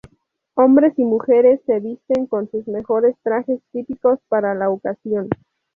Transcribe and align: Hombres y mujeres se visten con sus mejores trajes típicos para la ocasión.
Hombres 0.55 0.97
y 0.97 1.03
mujeres 1.03 1.61
se 1.67 1.79
visten 1.79 2.25
con 2.25 2.49
sus 2.49 2.67
mejores 2.67 3.15
trajes 3.21 3.61
típicos 3.71 4.17
para 4.29 4.55
la 4.55 4.71
ocasión. 4.71 5.29